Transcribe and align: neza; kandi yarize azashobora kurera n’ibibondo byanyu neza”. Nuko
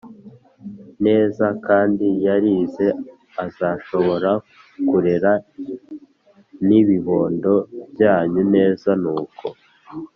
neza; 1.05 1.45
kandi 1.67 2.07
yarize 2.25 2.85
azashobora 3.45 4.31
kurera 4.89 5.31
n’ibibondo 6.67 7.53
byanyu 7.93 8.41
neza”. 8.55 8.89
Nuko 9.01 9.45